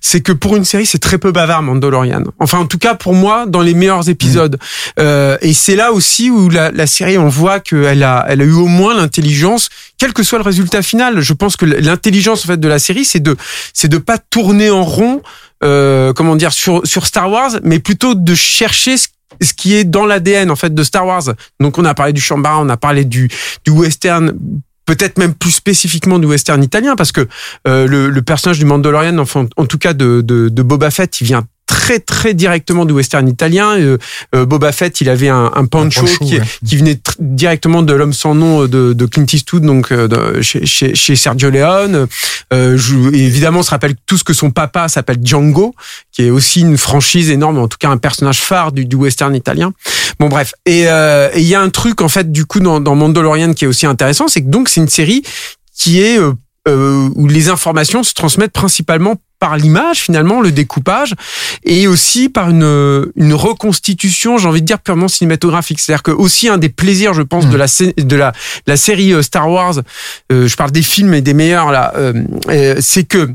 [0.00, 2.24] c'est que pour une série c'est très peu bavard Mandalorian.
[2.38, 4.56] Enfin en tout cas pour moi dans les meilleurs épisodes.
[4.56, 5.00] Mmh.
[5.00, 8.44] Euh, et c'est là aussi où la, la série on voit qu'elle a elle a
[8.44, 11.20] eu au moins l'intelligence quel que soit le résultat final.
[11.20, 13.36] Je pense que l'intelligence en fait de la série c'est de
[13.72, 15.22] c'est de pas tourner en rond
[15.64, 19.08] euh, comment dire sur sur Star Wars, mais plutôt de chercher ce
[19.42, 21.34] ce qui est dans l'ADN en fait de Star Wars.
[21.60, 23.28] Donc on a parlé du Chambara, on a parlé du
[23.64, 24.32] du western
[24.86, 27.28] peut-être même plus spécifiquement du western italien parce que
[27.66, 31.20] euh, le, le, personnage du Mandalorian enfin en tout cas de, de, de Boba Fett
[31.20, 33.78] il vient très très directement du western italien.
[33.78, 33.98] Euh,
[34.34, 38.34] euh, Boba Fett, il avait un, un pancho, qui, qui, venait directement de l'homme sans
[38.34, 42.08] nom de, de Clint Eastwood, donc euh, de, chez, chez, chez, Sergio Leone.
[42.52, 45.74] Euh, je, évidemment, on se rappelle tous que son papa s'appelle Django,
[46.10, 49.34] qui est aussi une franchise énorme, en tout cas un personnage phare du, du western
[49.34, 49.72] italien.
[50.18, 50.86] Bon bref, et
[51.36, 53.86] il y a un truc en fait du coup dans, dans Mandalorian qui est aussi
[53.86, 55.22] intéressant, c'est que donc c'est une série
[55.74, 56.18] qui est
[56.74, 61.14] où les informations se transmettent principalement par l'image finalement, le découpage,
[61.62, 65.78] et aussi par une, une reconstitution, j'ai envie de dire purement cinématographique.
[65.78, 68.32] C'est-à-dire que aussi un des plaisirs, je pense, de la sé- de la
[68.66, 69.74] la série euh, Star Wars,
[70.32, 72.12] euh, je parle des films et des meilleurs là, euh,
[72.48, 73.30] euh, c'est que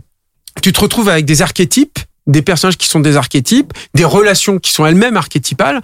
[0.61, 4.71] tu te retrouves avec des archétypes des personnages qui sont des archétypes, des relations qui
[4.71, 5.81] sont elles-mêmes archétypales,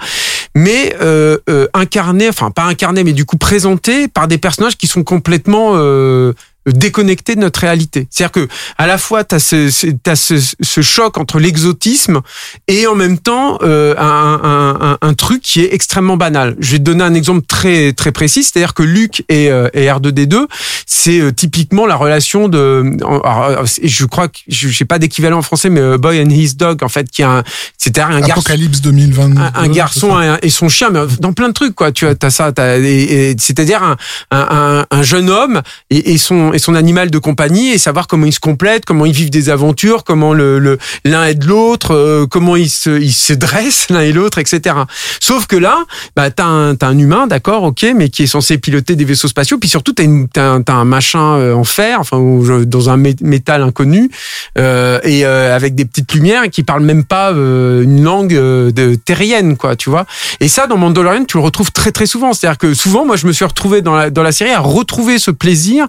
[0.55, 4.87] mais euh, euh, incarnées, enfin pas incarnées, mais du coup présentées par des personnages qui
[4.87, 6.31] sont complètement euh,
[6.65, 8.07] déconnectés de notre réalité.
[8.11, 12.21] C'est-à-dire que à la fois tu as ce, ce- t'as ce, ce choc entre l'exotisme
[12.67, 16.55] et en même temps euh, un, un, un, truc qui est extrêmement banal.
[16.59, 19.85] Je vais te donner un exemple très très précis, c'est-à-dire que Luc et, euh, et
[19.87, 20.45] R2D2,
[20.85, 25.39] c'est euh, typiquement la relation de, alors, euh, je crois que je sais pas d'équivalent
[25.39, 27.43] en français, mais euh, Boy and His Dog en fait, qui est un,
[27.77, 29.39] c'était un garçon Apocalypse 2022.
[29.41, 31.91] un, un garçon et, et son chien, mais dans plein de trucs, quoi.
[31.91, 33.97] Tu as, t'as ça, t'as, et- et c'est-à-dire un,
[34.31, 38.07] un, un- un jeune homme et, et son et son animal de compagnie et savoir
[38.07, 41.93] comment ils se complètent, comment ils vivent des aventures, comment le le- l'un aide l'autre,
[41.95, 44.75] euh, comment ils se ils se dressent l'un et l'autre, etc.
[45.19, 45.83] Sauf que là,
[46.15, 49.27] bah t'as un t'as un humain, d'accord, ok, mais qui est censé piloter des vaisseaux
[49.27, 52.17] spatiaux, puis surtout t'as une t'as un, machin euh, en fer, enfin
[52.65, 54.09] dans un mé- métal inconnu
[54.57, 58.33] euh, et euh, avec des petites lumières et qui parlent même pas euh, une langue
[58.33, 60.05] euh, de terrienne quoi tu vois
[60.39, 63.05] et ça dans Mandalorian tu le retrouves très très souvent c'est à dire que souvent
[63.05, 65.87] moi je me suis retrouvé dans la dans la série à retrouver ce plaisir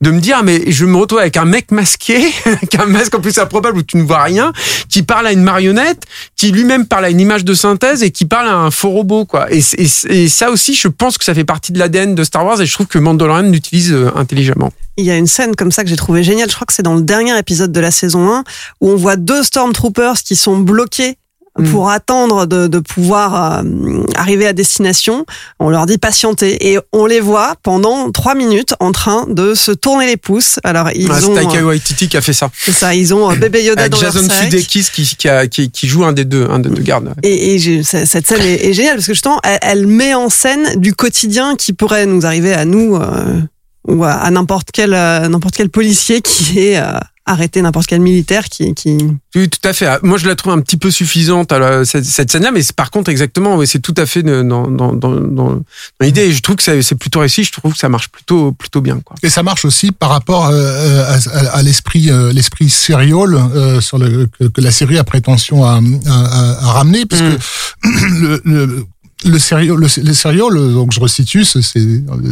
[0.00, 3.20] de me dire mais je me retrouve avec un mec masqué avec un masque en
[3.20, 4.52] plus improbable où tu ne vois rien
[4.88, 6.02] qui parle à une marionnette
[6.36, 9.24] qui lui-même parle à une image de synthèse et qui parle à un faux robot
[9.24, 12.60] quoi et, ça aussi je pense que ça fait partie de l'ADN de Star Wars
[12.60, 15.82] et je trouve que Mandalorian l'utilise euh, intelligemment Il y a une scène comme ça
[15.82, 16.48] que j'ai trouvé géniale.
[16.48, 18.44] Je crois que c'est dans le dernier épisode de la saison 1
[18.80, 21.16] où on voit deux Stormtroopers qui sont bloqués
[21.56, 21.70] Mm.
[21.70, 25.24] pour attendre de, de pouvoir euh, arriver à destination.
[25.60, 29.70] On leur dit patienter et on les voit pendant trois minutes en train de se
[29.70, 30.58] tourner les pouces.
[30.64, 33.14] Alors ils Ah, c'est ont, Taika euh, Waititi qui a fait ça c'est ça, ils
[33.14, 34.42] ont euh, bébé Yoda avec dans leur Jason sac.
[34.44, 37.06] Sudeikis qui, qui, a- qui, qui joue un des deux, un des deux gardes.
[37.06, 37.14] ouais.
[37.22, 40.80] Et, et cette scène est, est géniale parce que justement, elle, elle met en scène
[40.80, 43.40] du quotidien qui pourrait nous arriver à nous euh,
[43.86, 48.00] ou à, à n'importe quel euh, n'importe quel policier qui est euh, arrêté, n'importe quel
[48.00, 48.98] militaire qui, qui
[49.34, 49.86] Oui, tout à fait.
[49.86, 52.60] Ah, Moi, je la trouve un petit peu suffisante à la- cette, cette scène-là, mais
[52.76, 55.60] par contre, exactement, c'est tout à fait dans, dans, dans, dans,
[56.00, 56.22] l'idée.
[56.26, 57.44] Et je trouve que c'est plutôt réussi.
[57.44, 59.00] Je trouve que ça marche plutôt, plutôt bien.
[59.04, 59.16] Quoi.
[59.22, 63.80] Et ça marche aussi par rapport euh, à, à- à l'esprit euh, l'esprit serial euh,
[63.80, 67.24] sur le que, que la série a prétention à, à, à- à ramener puisque
[67.84, 68.86] le, le
[69.24, 71.60] le serial, le, le serial, donc je resitue, c'est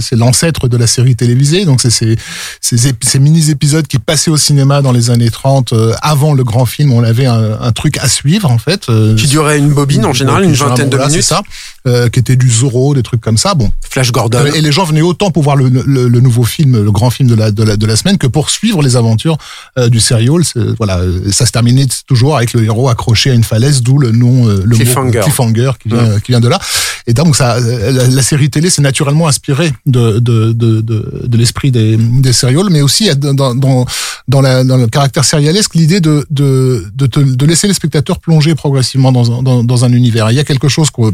[0.00, 2.16] c'est l'ancêtre de la série télévisée, donc c'est ces,
[2.60, 6.34] ces, ép- ces mini épisodes qui passaient au cinéma dans les années 30, euh, avant
[6.34, 8.88] le grand film, on avait un, un truc à suivre en fait.
[8.88, 11.22] euh, Qui durait une bobine, en général, une vingtaine de minutes.
[11.22, 11.42] C'est ça,
[11.86, 13.54] euh, qui était du Zorro, des trucs comme ça.
[13.54, 14.38] Bon, Flash Gordon.
[14.38, 17.10] euh, Et les gens venaient autant pour voir le, le, le nouveau film, le grand
[17.10, 19.36] film de la, de la, de la semaine, que pour suivre les aventures
[19.78, 20.42] euh, du serial.
[20.78, 24.12] Voilà, euh, ça se terminait toujours avec le héros accroché à une falaise, d'où le
[24.12, 25.18] nom, euh, le Cliffhanger.
[25.18, 26.58] mot cliffhanger qui vient, qui vient de là.
[27.06, 31.22] Et donc ça, euh, la, la série télé s'est naturellement inspirée de, de, de, de,
[31.26, 33.84] de l'esprit des, des serials, mais aussi euh, dans, dans,
[34.28, 38.20] dans, la, dans le caractère serialesque, l'idée de, de, de, te- de laisser les spectateurs
[38.20, 40.30] plonger progressivement dans, un- dans, dans un univers.
[40.30, 41.12] Il y a quelque chose qu'on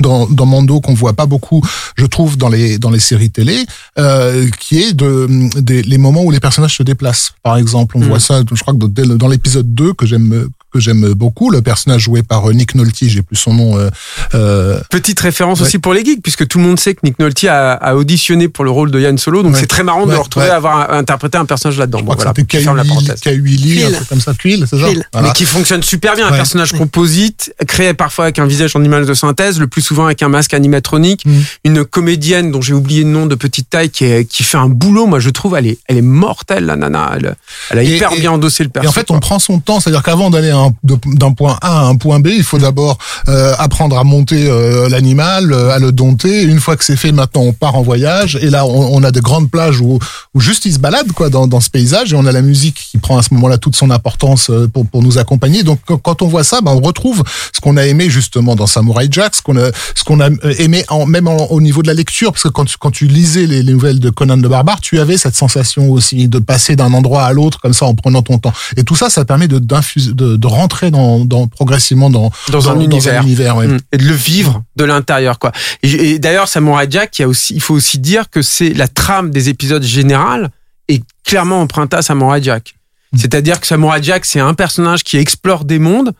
[0.00, 1.62] dans, dans Mando qu'on voit pas beaucoup,
[1.96, 3.64] je trouve, dans les dans les séries télé,
[3.98, 5.28] euh, qui est de
[5.60, 7.32] des, les moments où les personnages se déplacent.
[7.42, 8.04] Par exemple, on Mm.
[8.08, 11.50] voit ça, je crois que dès le- dans l'épisode 2 que j'aime que j'aime beaucoup,
[11.50, 13.78] le personnage joué par euh, Nick Nolte, j'ai plus son nom.
[13.78, 13.90] Euh,
[14.34, 15.66] euh, Petite référence Ouais.
[15.66, 18.48] aussi pour les geeks, puisque tout le monde sait que Nick Nolte a, a auditionné
[18.48, 19.60] pour le rôle de Yann Solo, donc Ouais.
[19.60, 20.52] c'est très marrant de le retrouver ouais.
[20.52, 22.02] avoir interprété un personnage là-dedans.
[22.02, 22.32] Bon, voilà.
[22.32, 24.86] K-Willy, un truc comme ça, Quill, c'est ça.
[25.12, 25.28] Voilà.
[25.28, 26.26] mais qui fonctionne super bien.
[26.28, 30.06] Un personnage composite, créé parfois avec un visage en image de synthèse, le plus souvent
[30.06, 31.40] avec un masque animatronique, Mm.
[31.64, 34.68] une comédienne dont j'ai oublié le nom de petite taille qui, est, qui fait un
[34.68, 35.06] boulot.
[35.06, 37.12] Moi, je trouve, elle est, elle est mortelle, la nana.
[37.16, 37.36] Elle,
[37.70, 38.90] elle a Et- hyper et- bien endossé le Et personnage.
[38.90, 41.96] en fait, on prend son temps, c'est-à-dire qu'avant d'aller à d'un point A à un
[41.96, 42.98] point B, il faut d'abord
[43.28, 46.42] euh, apprendre à monter euh, l'animal, euh, à le dompter.
[46.42, 48.38] Une fois que c'est fait, maintenant on part en voyage.
[48.42, 49.98] Et là, on, on a de grandes plages où,
[50.34, 52.12] où juste il se balade quoi dans, dans ce paysage.
[52.12, 54.86] Et on a la musique qui prend à ce moment-là toute son importance euh, pour,
[54.86, 55.62] pour nous accompagner.
[55.62, 57.22] Donc quand- on voit ça, ben, on retrouve
[57.52, 60.54] ce qu'on a aimé justement dans Samurai Jack, ce qu'on a, ce qu'on a euh,
[60.58, 63.06] aimé en, même en- au niveau de la lecture, parce que quand tu, quand tu
[63.06, 66.76] lisais les, les nouvelles de Conan le Barbare, tu avais cette sensation aussi de passer
[66.76, 68.52] d'un endroit à l'autre comme ça en prenant ton temps.
[68.76, 72.80] Et tout ça, ça permet de, de, de rentrer dans, dans progressivement dans, Dans un
[72.80, 73.22] univers.
[73.22, 73.66] univers, ouais.
[73.66, 73.78] Mm.
[73.92, 75.52] et de le vivre de l'intérieur quoi.
[75.82, 78.72] Et, et d'ailleurs Samurai Jack, il y a aussi, il faut aussi dire que c'est
[78.72, 80.50] la trame des épisodes générales
[80.88, 82.74] est clairement empruntée à Samurai Jack.
[83.12, 83.18] Mm.
[83.18, 86.12] C'est-à-dire que Samurai Jack, c'est un personnage qui explore des mondes.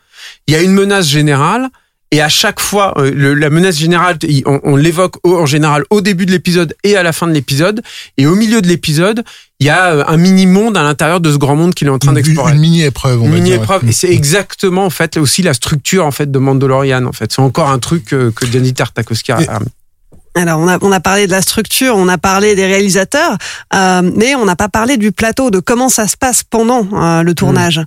[0.47, 1.69] Il y a une menace générale.
[2.15, 5.99] Et à chaque fois, euh, le- la menace générale, on, on l'évoque en général au
[5.99, 7.81] début de l'épisode et à la fin de l'épisode.
[8.17, 9.23] Et au milieu de l'épisode,
[9.59, 11.99] il y a euh, un mini-monde à l'intérieur de ce grand monde qu'il est en
[11.99, 12.53] train d'explorer.
[12.53, 13.61] une mini épreuve, on Une va mini dire.
[13.61, 13.81] épreuve.
[13.87, 17.33] Et c'est exactement, en fait, aussi la structure, en fait, de Mandalorian, en fait.
[17.33, 19.41] C'est encore un truc euh, que Jenny Tartakovsky a.
[19.41, 19.47] Et-
[20.35, 23.37] Alors, on a, on a parlé de la structure, on a parlé des réalisateurs,
[23.73, 27.23] euh, mais on n'a pas parlé du plateau, de comment ça se passe pendant euh,
[27.23, 27.81] le tournage.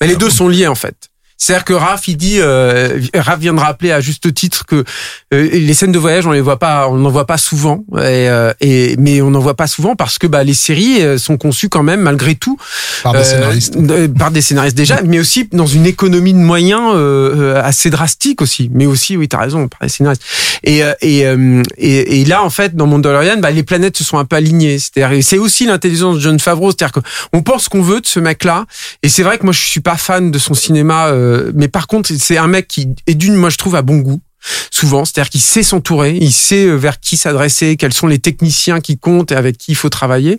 [0.00, 0.94] Mais les deux sont liés en fait.
[1.36, 4.84] C'est-à-dire que Raph, il dit, euh, Raph vient de rappeler à juste titre que
[5.32, 8.28] euh, les scènes de voyage, on les voit pas, on n'en voit pas souvent, et,
[8.28, 11.36] euh, et mais on n'en voit pas souvent parce que bah, les séries euh, sont
[11.36, 12.56] conçues quand même malgré tout
[13.02, 14.14] Par des euh, scénaristes.
[14.16, 18.70] par des scénaristes déjà, mais aussi dans une économie de moyens euh, assez drastique aussi,
[18.72, 20.22] mais aussi oui, t'as raison, par les scénaristes.
[20.62, 21.24] Et et,
[21.76, 24.78] et et là en fait dans Mandalorian, bah, les planètes se sont un peu alignées.
[24.78, 28.64] C'est-à-dire c'est aussi l'intelligence de John Favreau, c'est-à-dire qu'on pense qu'on veut de ce mec-là,
[29.02, 31.86] et c'est vrai que moi je suis pas fan de son cinéma, euh, mais par
[31.86, 34.20] contre c'est un mec qui est d'une, moi je trouve à bon goût
[34.70, 38.80] souvent, c'est-à-dire qu'il sait s'entourer, il sait euh, vers qui s'adresser, quels sont les techniciens
[38.80, 40.38] qui comptent et avec qui il faut travailler.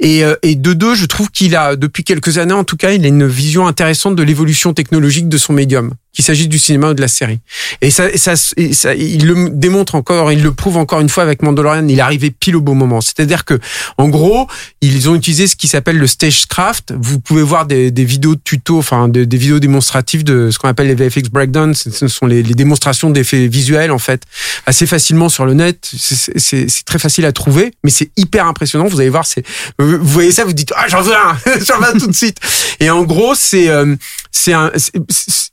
[0.00, 2.92] Et, euh, et de deux, je trouve qu'il a, depuis quelques années en tout cas,
[2.92, 6.90] il a une vision intéressante de l'évolution technologique de son médium, qu'il s'agisse du cinéma
[6.90, 7.38] ou de la série.
[7.80, 11.42] Et ça, ça, ça, il le démontre encore, il le prouve encore une fois avec
[11.42, 13.00] Mandalorian, il est arrivé pile au bon moment.
[13.00, 13.60] C'est-à-dire que,
[13.98, 14.48] en gros,
[14.80, 16.92] ils ont utilisé ce qui s'appelle le stagecraft.
[16.98, 20.66] Vous pouvez voir des, vidéos de tutos, enfin de- des vidéos démonstratives de ce qu'on
[20.66, 21.74] appelle les VFX breakdowns.
[21.74, 24.22] Ce sont les, démonstrations d'effets visuels en fait,
[24.66, 25.88] assez facilement sur le net.
[25.96, 28.86] C'est- très facile à trouver, mais c'est hyper impressionnant.
[28.88, 29.44] Vous allez voir, c'est
[29.78, 32.38] vous voyez ça, vous dites ah j'en veux un, j'en veux un tout de suite.
[32.80, 33.94] Et en gros, c'est euh,
[34.32, 34.54] c'est-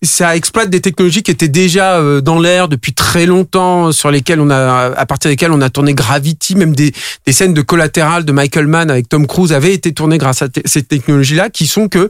[0.01, 4.39] ça exploite des technologies qui étaient déjà euh, dans l'air depuis très longtemps, sur lesquelles
[4.39, 6.93] on a, à partir desquelles on a tourné Gravity, même des,
[7.25, 10.47] des scènes de collatéral de Michael Mann avec Tom Cruise avaient été tournées grâce à
[10.63, 12.09] ces technologies-là, qui sont que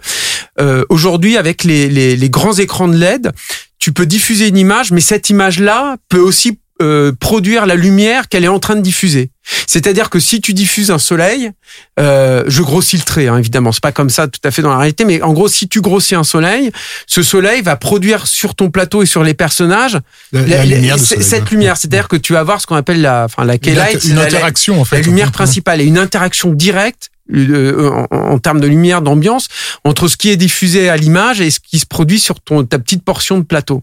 [0.62, 3.31] euh, aujourd'hui avec les, les, les grands écrans de LED,
[3.79, 8.43] tu peux diffuser une image, mais cette image-là peut aussi euh, produire la lumière qu'elle
[8.43, 9.29] est en train de diffuser.
[9.67, 11.51] C'est-à-dire que si tu diffuses un soleil,
[11.99, 14.71] euh, je grossis le trait, hein, évidemment, c'est pas comme ça tout à fait dans
[14.71, 16.71] la réalité, mais en gros, si tu grossis un soleil,
[17.07, 19.99] ce soleil va produire sur ton plateau et sur les personnages
[20.33, 21.49] La, lumière soleil, cette ouais.
[21.51, 21.77] lumière.
[21.77, 24.81] C'est-à-dire que tu vas avoir ce qu'on appelle la, enfin, la Une, inter- une interaction,
[24.81, 24.97] en fait.
[24.97, 29.47] la lumière principale et une interaction directe en, en termes de lumière d'ambiance
[29.83, 32.79] entre ce qui est diffusé à l'image et ce qui se produit sur ton ta
[32.79, 33.81] petite portion de plateau.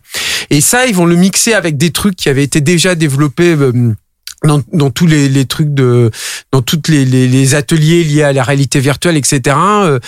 [0.51, 3.55] Et ça, ils vont le mixer avec des trucs qui avaient été déjà développés.
[3.55, 3.95] euh,
[4.45, 6.11] dans, dans tous les, les trucs de
[6.51, 9.99] dans toutes les, les, les ateliers liés à la réalité virtuelle etc euh,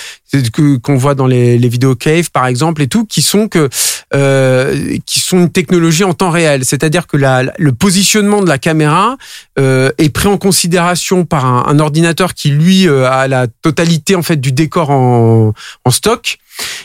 [0.53, 3.69] que qu'on voit dans les, les vidéos cave par exemple et tout qui sont que
[4.15, 8.59] euh, qui sont une technologie en temps réel c'est-à-dire que la, le positionnement de la
[8.59, 9.17] caméra
[9.59, 14.17] euh, est pris en considération par un, un ordinateur qui lui euh, a la totalité
[14.17, 15.53] en fait du décor en,
[15.85, 16.39] en stock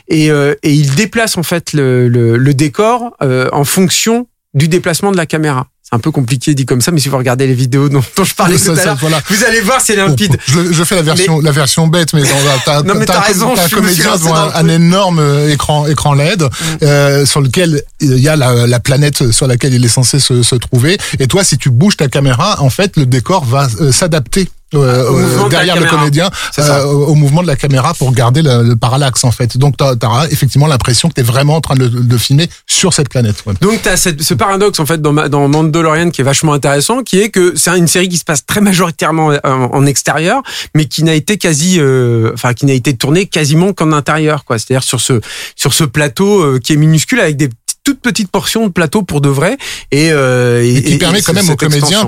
[0.08, 4.68] et, euh, et il déplace en fait le, le, le décor euh, en fonction du
[4.68, 5.68] déplacement de la caméra.
[5.90, 8.24] C'est un peu compliqué dit comme ça, mais si vous regardez les vidéos dont, dont
[8.24, 9.22] je parlais tout ça, à l'heure, voilà.
[9.28, 10.38] vous allez voir, c'est limpide.
[10.46, 12.22] Je, je fais la version, la version bête, mais
[12.64, 16.44] t'as Non, mais t'as raison, t'as un comédien devant un, énorme euh, écran, écran LED
[16.84, 20.44] euh, sur lequel il y a la, la planète sur laquelle il est censé se,
[20.44, 21.00] se trouver.
[21.18, 24.48] Et toi, si tu bouges ta caméra, en fait, le décor va euh, s'adapter.
[24.74, 26.30] Euh, Au euh, de derrière le comédien
[26.60, 29.84] euh, au mouvement de la caméra pour garder le, le parallaxe en fait donc tu
[29.84, 33.44] auras effectivement l'impression que tu es vraiment en train de, de filmer sur cette planète
[33.46, 33.54] ouais.
[33.62, 37.20] Donc t'as cette, ce paradoxe en fait dans, dans Mandalorian qui est vachement intéressant, qui
[37.20, 40.42] est que c'est une série qui se passe très majoritairement en, en extérieur,
[40.76, 44.58] mais qui n'a été quasi, euh, enfin qui n'a été tournée quasiment qu'en intérieur, quoi.
[44.58, 45.22] C'est-à-dire sur ce
[45.56, 47.50] sur ce plateau euh, qui est minuscule avec des
[47.90, 49.58] toutes petites portions de plateau pour de vrai
[49.92, 52.04] et, euh, et qui permet quand même aux comédiens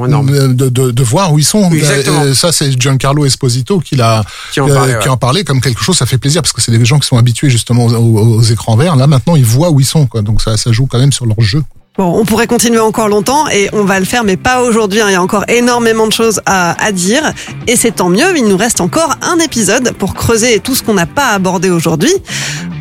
[0.54, 1.72] de, de, de voir où ils sont.
[1.72, 2.24] Exactement.
[2.26, 5.82] Euh, Ça, c'est Giancarlo Esposito qui l'a Qui en euh, qui en parlait comme quelque
[5.82, 5.98] chose.
[5.98, 8.42] Ça fait plaisir parce que c'est des gens qui sont habitués justement aux, aux- aux
[8.42, 8.96] écrans verts.
[8.96, 10.06] Là, maintenant, ils voient où ils sont.
[10.06, 10.22] Quoi.
[10.22, 11.64] Donc ça, ça joue quand même sur leur jeu.
[11.98, 15.02] Bon, on pourrait continuer encore longtemps et on va le faire, mais pas aujourd'hui.
[15.02, 15.08] hein.
[15.10, 17.34] Il y a encore énormément de choses à, à dire
[17.68, 18.38] et c'est tant mieux.
[18.38, 22.14] Il nous reste encore un épisode pour creuser tout ce qu'on n'a pas abordé aujourd'hui.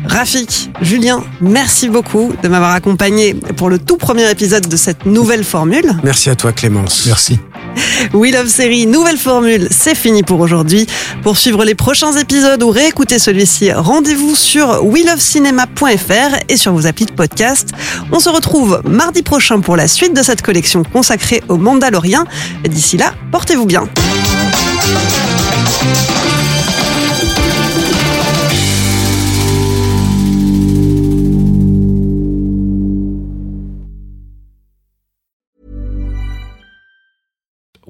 [0.07, 5.43] Rafik, Julien, merci beaucoup de m'avoir accompagné pour le tout premier épisode de cette nouvelle
[5.43, 5.91] formule.
[6.03, 7.03] Merci à toi Clémence.
[7.05, 7.37] Merci.
[8.13, 10.87] We Love Série, nouvelle formule, c'est fini pour aujourd'hui.
[11.23, 17.05] Pour suivre les prochains épisodes ou réécouter celui-ci, rendez-vous sur welovecinéma.fr et sur vos applis
[17.05, 17.69] de podcast.
[18.11, 22.25] On se retrouve mardi prochain pour la suite de cette collection consacrée au Mandaloriens.
[22.63, 23.87] D'ici là, portez-vous bien.